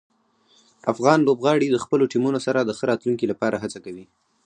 [0.91, 4.05] افغان لوبغاړي د خپلو ټیمونو سره د ښه راتلونکي لپاره هڅه کوي.